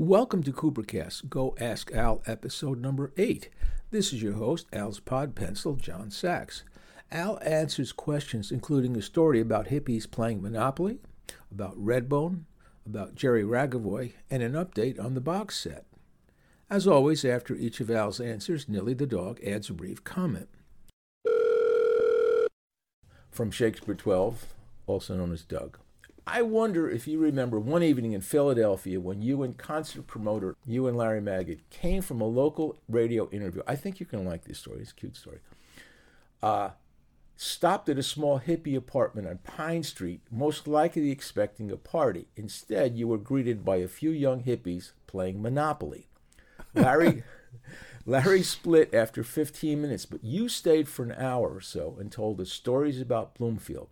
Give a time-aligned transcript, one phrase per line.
[0.00, 3.48] Welcome to Coopercast Go Ask Al episode number 8.
[3.90, 6.62] This is your host, Al's Pod Pencil, John Sachs.
[7.10, 11.00] Al answers questions including a story about hippies playing Monopoly,
[11.50, 12.42] about Redbone,
[12.86, 15.84] about Jerry Ragovoy, and an update on the box set.
[16.70, 20.48] As always, after each of Al's answers, Nilly the dog adds a brief comment.
[23.32, 24.54] From Shakespeare 12,
[24.86, 25.76] also known as Doug.
[26.30, 30.86] I wonder if you remember one evening in Philadelphia when you and concert promoter, you
[30.86, 33.62] and Larry Magid, came from a local radio interview.
[33.66, 34.82] I think you can like this story.
[34.82, 35.38] It's a cute story.
[36.42, 36.70] Uh,
[37.34, 42.26] stopped at a small hippie apartment on Pine Street, most likely expecting a party.
[42.36, 46.08] Instead, you were greeted by a few young hippies playing Monopoly.
[46.74, 47.22] Larry,
[48.04, 52.38] Larry split after 15 minutes, but you stayed for an hour or so and told
[52.38, 53.88] us stories about Bloomfield.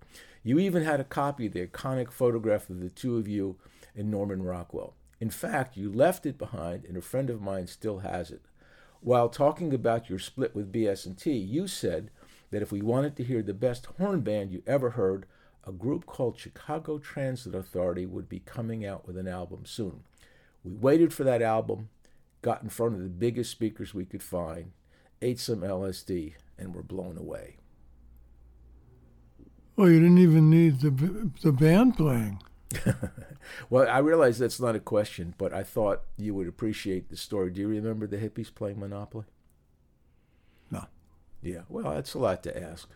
[0.46, 3.56] You even had a copy of the iconic photograph of the two of you
[3.96, 4.94] and Norman Rockwell.
[5.18, 8.42] In fact, you left it behind, and a friend of mine still has it.
[9.00, 12.12] While talking about your split with BS&T, you said
[12.52, 15.26] that if we wanted to hear the best horn band you ever heard,
[15.66, 20.04] a group called Chicago Transit Authority would be coming out with an album soon.
[20.62, 21.88] We waited for that album,
[22.42, 24.70] got in front of the biggest speakers we could find,
[25.20, 27.56] ate some LSD, and were blown away.
[29.76, 32.42] Well, you didn't even need the the band playing.
[33.70, 37.50] well, I realize that's not a question, but I thought you would appreciate the story.
[37.50, 39.26] Do you remember the hippies playing Monopoly?
[40.70, 40.86] No.
[41.42, 42.88] Yeah, well, that's a lot to ask.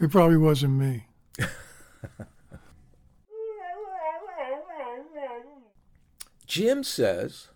[0.00, 1.06] It probably wasn't me.
[6.46, 7.48] Jim says,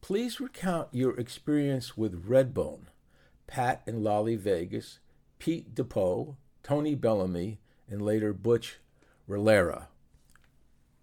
[0.00, 2.86] please recount your experience with Redbone,
[3.46, 4.98] Pat and Lolly Vegas,
[5.38, 8.78] Pete DePoe, Tony Bellamy, and later Butch
[9.28, 9.88] Rillera.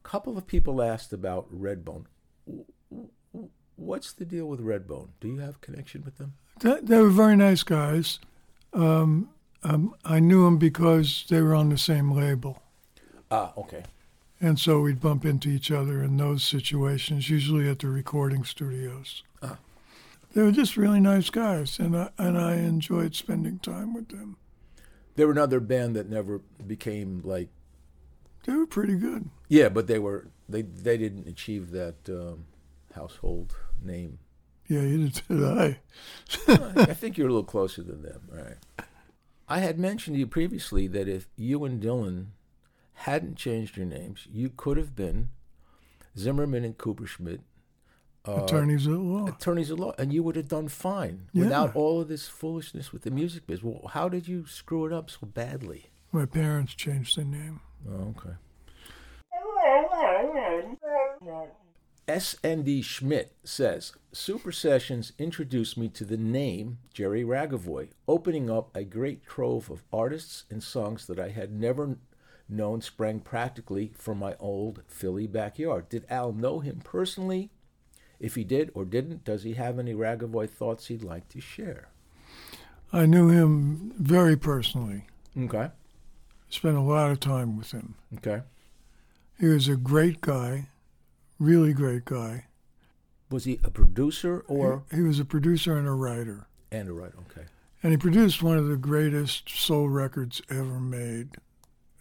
[0.03, 2.05] A couple of people asked about Redbone.
[3.77, 5.09] What's the deal with Redbone?
[5.21, 6.33] Do you have connection with them?
[6.59, 8.19] They were very nice guys.
[8.73, 9.29] Um,
[9.63, 12.61] um, I knew them because they were on the same label.
[13.29, 13.83] Ah, okay.
[14.39, 19.23] And so we'd bump into each other in those situations, usually at the recording studios.
[19.41, 19.57] Ah.
[20.33, 24.37] They were just really nice guys, and I, and I enjoyed spending time with them.
[25.15, 27.49] They were another band that never became like.
[28.45, 29.29] They were pretty good.
[29.49, 32.45] Yeah, but they were they they didn't achieve that um,
[32.95, 34.19] household name.
[34.67, 35.79] Yeah, you did I.
[36.47, 38.21] I think you're a little closer than them.
[38.31, 38.85] All right.
[39.49, 42.27] I had mentioned to you previously that if you and Dylan
[42.93, 45.29] hadn't changed your names, you could have been
[46.17, 47.39] Zimmerman and Cooperschmidt.
[48.27, 49.25] Uh, attorneys at law.
[49.27, 51.45] Attorneys at law, and you would have done fine Yeah.
[51.45, 53.63] without all of this foolishness with the music biz.
[53.63, 55.87] Well, how did you screw it up so badly?
[56.11, 57.61] My parents changed their name.
[57.89, 58.35] Oh, okay.
[62.07, 68.83] SND Schmidt says Super Sessions introduced me to the name Jerry Ragovoy, opening up a
[68.83, 71.97] great trove of artists and songs that I had never
[72.49, 75.87] known sprang practically from my old Philly backyard.
[75.89, 77.51] Did Al know him personally?
[78.21, 81.89] If he did or didn't, does he have any Ragovoy thoughts he'd like to share?
[82.93, 85.07] I knew him very personally.
[85.37, 85.69] Okay.
[86.49, 87.95] Spent a lot of time with him.
[88.17, 88.41] Okay.
[89.39, 90.67] He was a great guy,
[91.39, 92.45] really great guy.
[93.31, 96.45] Was he a producer or He, he was a producer and a writer.
[96.71, 97.15] and a writer?
[97.31, 97.47] Okay.
[97.81, 101.29] And he produced one of the greatest soul records ever made,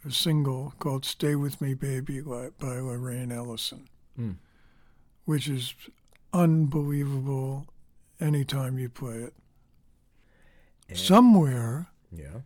[0.05, 3.87] a single called Stay With Me Baby by by Lorraine Ellison,
[4.19, 4.35] Mm.
[5.25, 5.73] which is
[6.33, 7.67] unbelievable
[8.19, 9.33] anytime you play it.
[10.89, 12.41] And- Somewhere Yeah.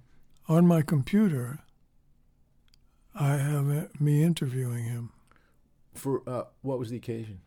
[0.47, 1.59] on my computer,
[3.13, 5.11] I have me interviewing him.
[5.93, 7.41] For uh, what was the occasion?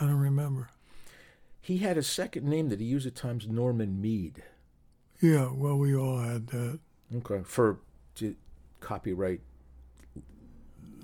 [0.00, 0.70] I don't remember.
[1.60, 4.42] He had a second name that he used at times, Norman Mead.
[5.20, 6.80] Yeah, well, we all had that.
[7.14, 7.42] Okay.
[7.44, 7.78] For
[8.16, 8.34] to
[8.80, 9.40] copyright.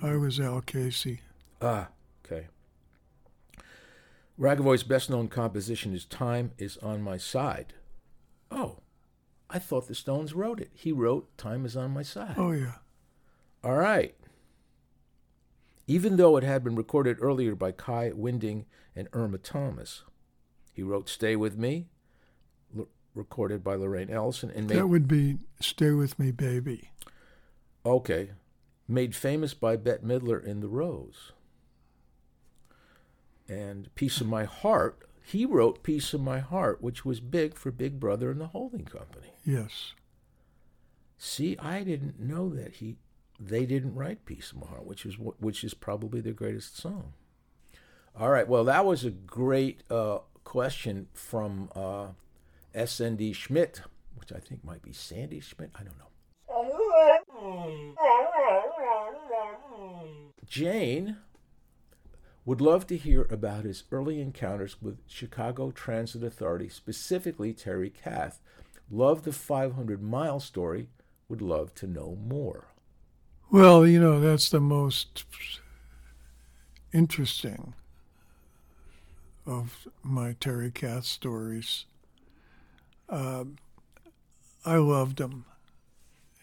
[0.02, 1.20] I was Al Casey.
[1.62, 1.88] Ah,
[2.24, 2.48] okay.
[4.40, 7.74] Ragovoy's best known composition is Time is on My Side.
[8.50, 8.78] Oh,
[9.50, 10.70] I thought the Stones wrote it.
[10.72, 12.36] He wrote Time is on My Side.
[12.38, 12.76] Oh, yeah.
[13.62, 14.14] All right.
[15.86, 18.64] Even though it had been recorded earlier by Kai Winding
[18.96, 20.04] and Irma Thomas,
[20.72, 21.88] he wrote Stay With Me,
[22.74, 26.92] l- recorded by Lorraine Ellison, and made That would be Stay With Me, Baby.
[27.84, 28.30] Okay.
[28.88, 31.32] Made famous by Bette Midler in The Rose.
[33.50, 37.72] And Piece of My Heart, he wrote Piece of My Heart, which was big for
[37.72, 39.32] Big Brother and the Holding Company.
[39.44, 39.94] Yes.
[41.18, 42.96] See, I didn't know that he
[43.40, 47.14] they didn't write Piece of My Heart, which is which is probably their greatest song.
[48.16, 48.46] All right.
[48.46, 52.08] Well, that was a great uh, question from uh,
[52.74, 53.82] SND Schmidt,
[54.14, 55.70] which I think might be Sandy Schmidt.
[55.74, 56.04] I don't know.
[60.46, 61.16] Jane
[62.50, 68.40] would love to hear about his early encounters with Chicago Transit Authority, specifically Terry Kath.
[68.90, 70.88] Love the 500 mile story,
[71.28, 72.66] would love to know more.
[73.52, 75.22] Well, you know, that's the most
[76.92, 77.72] interesting
[79.46, 81.84] of my Terry Kath stories.
[83.08, 83.44] Uh,
[84.66, 85.44] I loved him.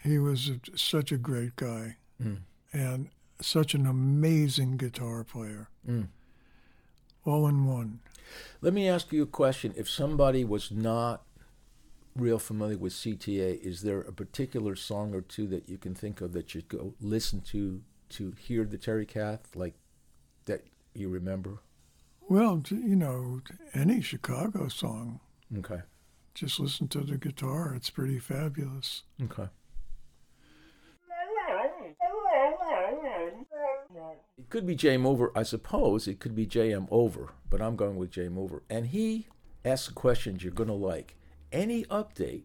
[0.06, 2.38] He was such a great guy Mm.
[2.72, 3.10] and
[3.42, 5.70] such an amazing guitar player.
[5.88, 6.08] Mm.
[7.26, 8.00] All in one.
[8.62, 9.74] Let me ask you a question.
[9.78, 11.24] If somebody was not
[12.16, 16.20] real familiar with CTA, is there a particular song or two that you can think
[16.22, 19.76] of that you go listen to to hear the Terry Kath, like
[20.46, 20.64] that
[20.94, 21.60] you remember?
[22.30, 23.42] Well, you know,
[23.74, 25.20] any Chicago song,
[25.58, 25.82] Okay.
[26.34, 27.74] just listen to the guitar.
[27.76, 29.04] It's pretty fabulous.
[29.22, 29.48] Okay.
[34.38, 36.08] It could be J Mover, I suppose.
[36.08, 38.64] It could be JM Over, but I'm going with J Mover.
[38.70, 39.28] And he
[39.66, 41.16] asks questions you're going to like.
[41.52, 42.44] Any update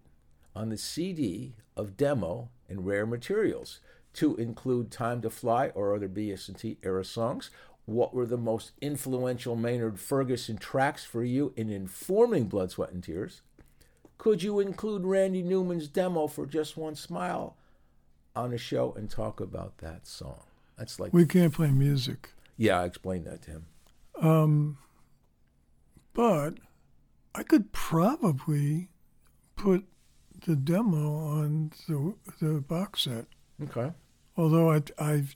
[0.55, 3.81] on the CD of demo and rare materials
[4.15, 7.51] to include Time to Fly or other BS&T era songs?
[7.85, 13.03] What were the most influential Maynard Ferguson tracks for you in informing Blood, Sweat, and
[13.03, 13.43] Tears?
[14.19, 17.57] Could you include Randy Newman's demo for Just One Smile
[18.37, 20.45] on a show and talk about that song?
[20.83, 22.31] That's like, We can't play music.
[22.57, 23.67] yeah, I explained that to him.
[24.21, 24.79] Um,
[26.13, 26.55] but
[27.37, 28.89] I could probably
[29.55, 29.85] put
[30.45, 33.27] the demo on the the box set.
[33.63, 33.93] Okay.
[34.37, 35.29] Although I'd I'd,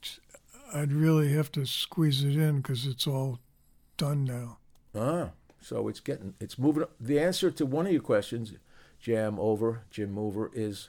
[0.74, 3.38] I'd really have to squeeze it in because it's all
[3.96, 4.58] done now.
[4.96, 6.86] Ah, so it's getting, it's moving.
[7.00, 8.52] The answer to one of your questions,
[8.98, 10.88] Jam Over, Jim Mover, is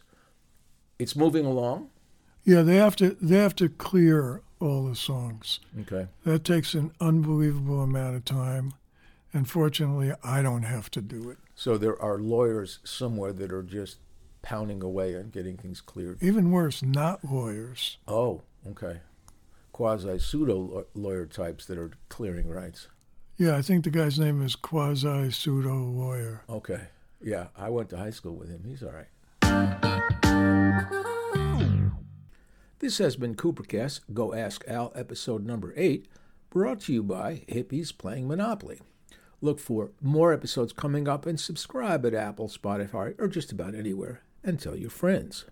[0.98, 1.89] it's moving along.
[2.44, 5.59] Yeah, they have to they have to clear all the songs.
[5.81, 6.07] Okay.
[6.24, 8.74] That takes an unbelievable amount of time.
[9.33, 11.38] And fortunately, I don't have to do it.
[11.54, 13.98] So there are lawyers somewhere that are just
[14.42, 16.21] pounding away and getting things cleared.
[16.24, 17.98] Even worse, not lawyers.
[18.07, 19.01] Oh, okay.
[19.74, 22.88] Quasi pseudo lawyer types that are clearing rights.
[23.38, 26.44] Yeah, I think the guy's name is quasi pseudo lawyer.
[26.50, 26.88] Okay.
[27.21, 28.63] Yeah, I went to high school with him.
[28.65, 29.86] He's all right.
[32.79, 36.07] This has been Coopercast Go Ask Al, episode number eight,
[36.51, 38.79] brought to you by Hippies Playing Monopoly.
[39.41, 44.21] Look for more episodes coming up and subscribe at Apple, Spotify, or just about anywhere.
[44.44, 45.45] And tell your friends.